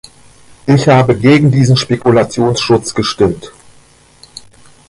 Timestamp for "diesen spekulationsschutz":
1.51-2.95